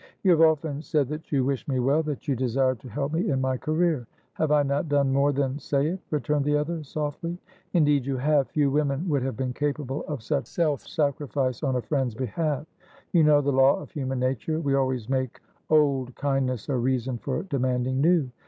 [0.23, 3.29] "You have often said that you wished me well, that you desired to help me
[3.29, 7.37] in my career." "Have I not done more than say it?" returned the other, softly.
[7.73, 8.47] "Indeed you have!
[8.49, 12.65] Few women would have been capable of such self sacrifice on a friend's behalf.
[13.13, 17.43] You know the law of human nature; we always make old kindness a reason for
[17.43, 18.31] demanding new.